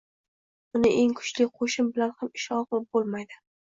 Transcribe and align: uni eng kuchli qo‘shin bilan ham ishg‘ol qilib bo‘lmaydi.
uni 0.79 0.91
eng 1.03 1.13
kuchli 1.21 1.47
qo‘shin 1.61 1.93
bilan 1.93 2.19
ham 2.19 2.35
ishg‘ol 2.43 2.69
qilib 2.73 2.95
bo‘lmaydi. 2.97 3.45